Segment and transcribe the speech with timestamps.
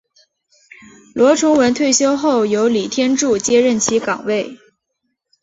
[1.13, 4.57] 罗崇文退休后由李天柱接任其岗位。